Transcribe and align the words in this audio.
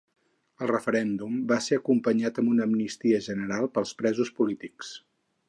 El 0.65 0.69
referèndum 0.69 1.35
va 1.51 1.57
ser 1.65 1.77
acompanyat 1.81 2.41
amb 2.43 2.55
una 2.55 2.67
amnistia 2.71 3.21
general 3.27 3.71
pels 3.77 3.95
presos 4.01 4.35
polítics. 4.41 4.93